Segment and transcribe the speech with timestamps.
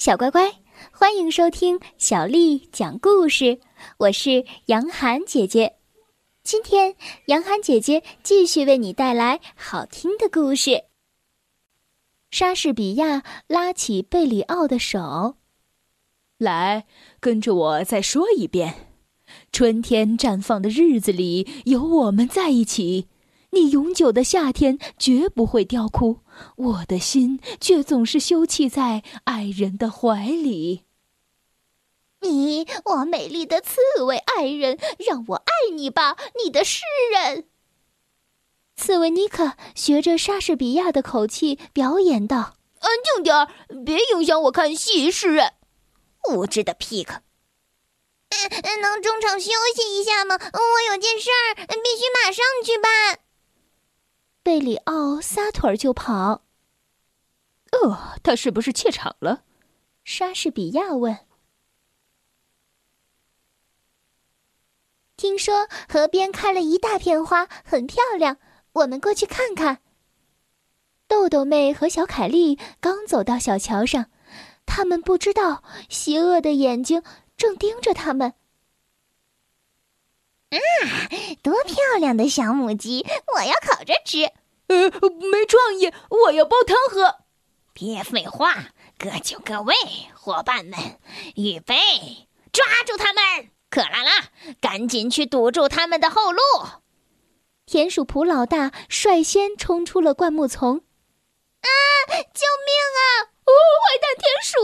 [0.00, 0.50] 小乖乖，
[0.90, 3.60] 欢迎收听小丽讲故事。
[3.98, 5.76] 我是杨涵姐姐，
[6.42, 10.84] 今天杨涵姐姐继续为你带来好听的故事。
[12.30, 15.36] 莎士比亚拉起贝里奥的手，
[16.38, 16.86] 来，
[17.20, 18.86] 跟着我再说一遍：
[19.52, 23.09] 春天绽放的日子里有我们在一起。
[23.52, 26.20] 你永久的夏天绝不会凋枯，
[26.56, 30.84] 我的心却总是休憩在爱人的怀里。
[32.20, 36.82] 你，我美丽的刺猬爱人，让我爱你吧，你的诗
[37.12, 37.48] 人。
[38.76, 43.48] 刺猬尼克学着莎士比亚的口气表演道：“安静点儿，
[43.84, 45.54] 别影响我看戏，诗人。”
[46.30, 47.22] 无知的皮克。
[48.30, 50.36] 嗯，能中场休息一下吗？
[50.36, 53.20] 我有件事儿，必须马上去办。
[54.42, 56.42] 贝里奥撒腿就跑。
[57.72, 59.44] 哦，他是不是怯场了？
[60.02, 61.18] 莎士比亚问。
[65.16, 68.38] 听说河边开了一大片花，很漂亮，
[68.72, 69.82] 我们过去看看。
[71.06, 74.10] 豆豆妹和小凯莉刚走到小桥上，
[74.64, 77.02] 他们不知道邪恶的眼睛
[77.36, 78.32] 正盯着他们。
[80.50, 80.58] 啊，
[81.42, 83.06] 多漂亮的小母鸡！
[83.34, 84.24] 我要烤着吃。
[84.66, 84.90] 呃，
[85.30, 87.20] 没创意，我要煲汤喝。
[87.72, 89.74] 别废话，各就各位，
[90.14, 90.78] 伙伴们，
[91.36, 91.76] 预备，
[92.52, 93.50] 抓住他们！
[93.70, 96.42] 克拉拉，赶紧去堵住他们的后路。
[97.66, 100.78] 田鼠普老大率先冲出了灌木丛。
[100.78, 101.68] 啊！
[102.08, 103.30] 救命啊！
[103.44, 103.52] 哦，
[103.84, 104.58] 坏蛋田鼠，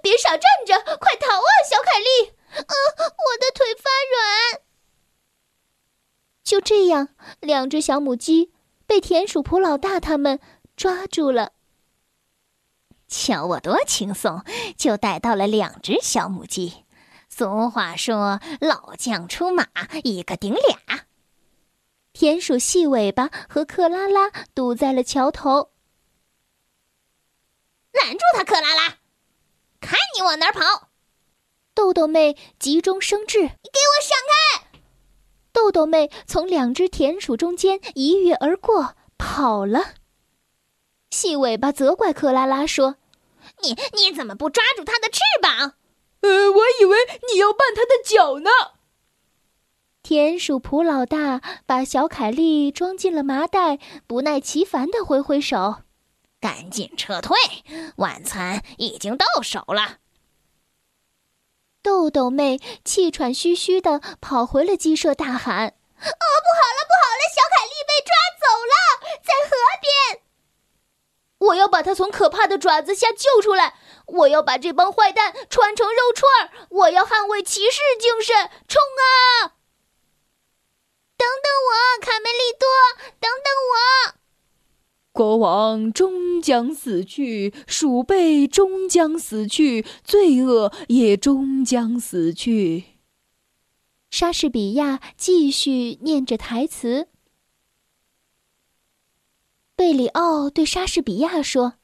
[0.00, 2.32] 别傻站着，快逃啊，小凯莉！
[2.56, 4.62] 呃，我的腿发软。
[6.60, 7.08] 这样，
[7.40, 8.52] 两只小母鸡
[8.86, 10.40] 被田鼠普老大他们
[10.76, 11.52] 抓住了。
[13.08, 14.44] 瞧我多轻松，
[14.76, 16.84] 就逮到了两只小母鸡。
[17.28, 19.66] 俗话说：“老将出马，
[20.04, 21.06] 一个顶俩。”
[22.12, 25.70] 田鼠细尾巴和克拉拉堵在了桥头。
[27.92, 28.98] 拦住他，克拉拉！
[29.80, 30.88] 看你往哪儿跑！
[31.74, 34.66] 豆豆妹急中生智，给我闪开！
[35.52, 39.94] 豆豆妹从两只田鼠中间一跃而过，跑了。
[41.10, 42.96] 细尾巴责怪克拉拉说
[43.62, 45.74] ：“你你怎么不抓住它的翅膀
[46.22, 46.98] ？”“呃，我以为
[47.32, 48.50] 你要绊它的脚呢。”
[50.02, 55.82] 田鼠普老大把小凯莉装进了麻袋，不耐其烦的挥挥手
[56.40, 57.36] ：“赶紧撤退，
[57.96, 59.98] 晚餐已经到手了。”
[61.82, 65.32] 豆豆妹气喘吁吁的跑回了鸡舍，大喊
[65.64, 67.22] ：“哦，不好了，不好了！
[67.34, 68.74] 小凯莉被抓走了，
[69.24, 70.22] 在河边！
[71.38, 73.78] 我要把它从可怕的爪子下救出来！
[74.06, 76.50] 我要把这帮坏蛋穿成肉串！
[76.68, 78.50] 我要捍卫骑士精神！
[78.68, 79.56] 冲啊！
[81.16, 82.68] 等等我，卡梅利多！
[83.18, 84.19] 等等我！”
[85.12, 92.84] 国王终将死去，鼠辈终将死去，罪恶也终将死去。
[94.10, 97.08] 莎士比亚继续念着台词。
[99.74, 101.74] 贝里奥对莎士比亚说：“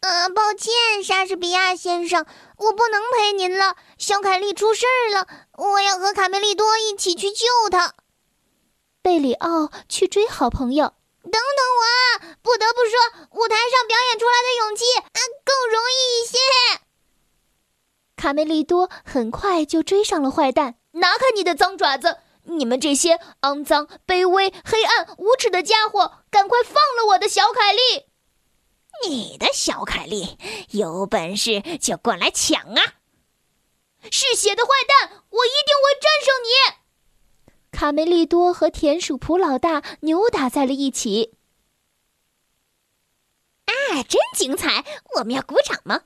[0.00, 2.26] 呃，抱歉，莎士比亚先生，
[2.58, 3.76] 我不能陪您了。
[3.96, 7.94] 小凯莉出事儿了，我要和卡梅利多一起去救他。”
[9.02, 10.94] 贝里奥去追好朋友。
[11.28, 12.36] 等等我啊！
[12.42, 12.98] 不得不说，
[13.32, 16.38] 舞台上表演出来的勇气，啊，更容易一些。
[18.16, 22.18] 卡梅利多很快就追上了坏蛋，拿开你的脏爪子！
[22.44, 28.06] 你们这些肮脏、卑微、黑暗、无耻的家伙，赶快放了我的小凯莉！
[29.06, 30.38] 你的小凯莉，
[30.70, 32.82] 有本事就过来抢啊！
[34.10, 36.87] 嗜血的坏蛋，我一定会战胜你！
[37.78, 41.36] 卡梅利多和田鼠普老大扭打在了一起。
[43.66, 44.84] 啊，真精彩！
[45.14, 46.00] 我们要鼓掌吗？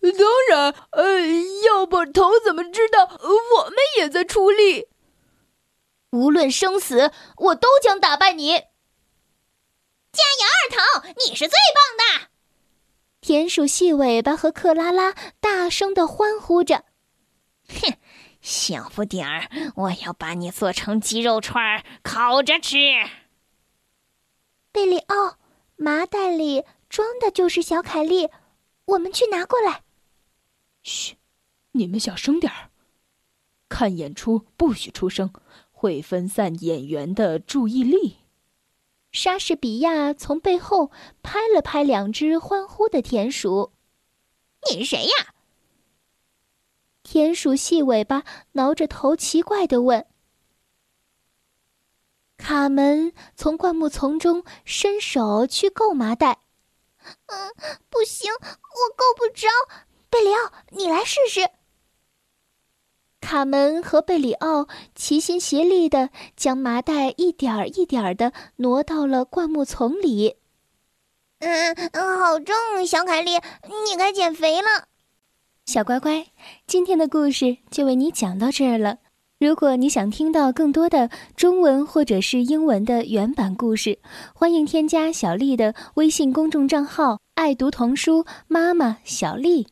[0.00, 0.12] 当
[0.48, 0.74] 然。
[0.92, 1.20] 呃，
[1.66, 4.88] 要不头怎么知道我们也在出力？
[6.12, 8.52] 无论生死，我都将打败你。
[8.52, 12.28] 加油，二头，你是最棒的！
[13.20, 16.86] 田鼠细尾巴和克拉拉大声的欢呼着。
[17.68, 17.98] 哼。
[18.48, 22.78] 小不点儿，我要把你做成鸡肉串儿，烤着吃。
[24.72, 25.36] 贝里奥，
[25.76, 28.30] 麻袋里装的就是小凯莉，
[28.86, 29.82] 我们去拿过来。
[30.82, 31.16] 嘘，
[31.72, 32.70] 你们小声点儿。
[33.68, 35.30] 看演出不许出声，
[35.70, 38.16] 会分散演员的注意力。
[39.12, 40.90] 莎士比亚从背后
[41.22, 43.72] 拍了拍两只欢呼的田鼠。
[44.70, 45.34] 你是谁呀？
[47.10, 48.22] 田鼠细尾巴
[48.52, 50.04] 挠着头，奇怪地问
[52.36, 56.40] ：“卡门，从灌木丛中伸手去够麻袋。
[57.24, 57.54] ”“嗯，
[57.88, 59.48] 不行，我够不着。”
[60.10, 61.48] 贝里奥，你来试试。
[63.22, 70.36] 卡门和贝里奥齐心协力的将麻袋一点儿一点儿的挪到了灌木丛里。
[71.38, 72.54] 嗯嗯，好重，
[72.86, 73.30] 小凯莉，
[73.86, 74.88] 你该减肥了。
[75.68, 76.24] 小乖乖，
[76.66, 79.00] 今天的故事就为你讲到这儿了。
[79.38, 83.98] 如果你想听到更多的中文或者是英文的原版故事，
[84.34, 89.66] 欢迎添加小丽的微信公众账号“爱读童书妈妈小丽”。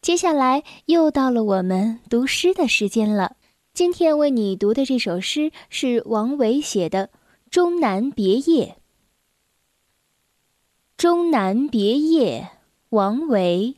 [0.00, 3.34] 接下来又到了我们读诗的时间了。
[3.74, 7.08] 今天为你读的这首诗是王维写的
[7.50, 8.66] 《终南别业》。
[10.96, 12.50] 《终南别业》
[12.90, 13.77] 王维。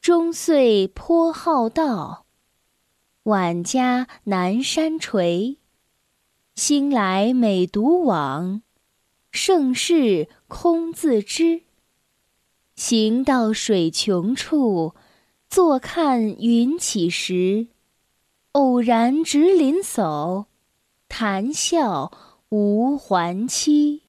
[0.00, 2.24] 终岁颇好道，
[3.24, 5.58] 晚家南山陲。
[6.54, 8.62] 兴来每独往，
[9.30, 11.62] 盛事空自知。
[12.74, 14.94] 行到水穷处，
[15.50, 17.68] 坐看云起时。
[18.52, 20.46] 偶然值林叟，
[21.08, 22.10] 谈笑
[22.48, 24.07] 无还期。